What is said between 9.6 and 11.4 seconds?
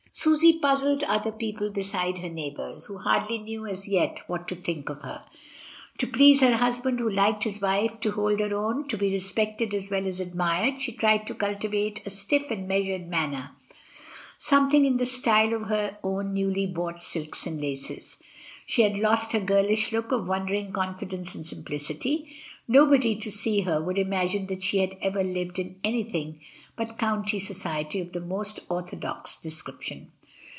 as well as admired, she tried to